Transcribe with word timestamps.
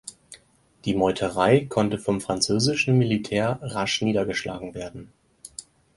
Die 0.83 0.95
Meuterei 0.95 1.65
konnte 1.69 1.99
vom 1.99 2.21
französischen 2.21 2.97
Militär 2.97 3.59
rasch 3.61 4.01
niedergeschlagen 4.01 4.73
werden. 4.73 5.13